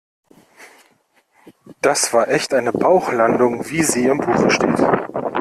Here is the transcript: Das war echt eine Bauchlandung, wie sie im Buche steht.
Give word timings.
Das 1.83 2.11
war 2.11 2.27
echt 2.27 2.55
eine 2.55 2.71
Bauchlandung, 2.71 3.69
wie 3.69 3.83
sie 3.83 4.07
im 4.07 4.17
Buche 4.17 4.49
steht. 4.49 4.79